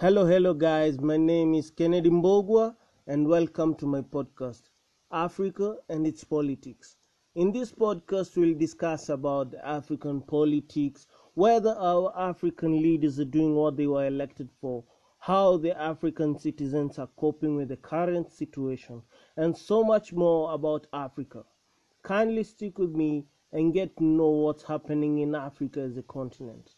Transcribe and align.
Hello, 0.00 0.24
hello, 0.24 0.54
guys. 0.54 1.00
My 1.00 1.16
name 1.16 1.54
is 1.54 1.72
Kennedy 1.72 2.08
Mbogwa, 2.08 2.76
and 3.08 3.26
welcome 3.26 3.74
to 3.74 3.84
my 3.84 4.00
podcast, 4.00 4.70
Africa 5.10 5.74
and 5.88 6.06
its 6.06 6.22
Politics. 6.22 6.94
In 7.34 7.50
this 7.50 7.72
podcast, 7.72 8.36
we'll 8.36 8.56
discuss 8.56 9.08
about 9.08 9.56
African 9.64 10.22
politics, 10.22 11.08
whether 11.34 11.74
our 11.76 12.16
African 12.16 12.80
leaders 12.80 13.18
are 13.18 13.24
doing 13.24 13.56
what 13.56 13.76
they 13.76 13.88
were 13.88 14.06
elected 14.06 14.48
for, 14.60 14.84
how 15.18 15.56
the 15.56 15.76
African 15.76 16.38
citizens 16.38 17.00
are 17.00 17.10
coping 17.16 17.56
with 17.56 17.66
the 17.66 17.76
current 17.76 18.30
situation, 18.30 19.02
and 19.36 19.58
so 19.58 19.82
much 19.82 20.12
more 20.12 20.52
about 20.52 20.86
Africa. 20.92 21.42
Kindly 22.04 22.44
stick 22.44 22.78
with 22.78 22.92
me 22.92 23.26
and 23.50 23.74
get 23.74 23.96
to 23.96 24.04
know 24.04 24.28
what's 24.28 24.62
happening 24.62 25.18
in 25.18 25.34
Africa 25.34 25.80
as 25.80 25.96
a 25.96 26.04
continent. 26.04 26.76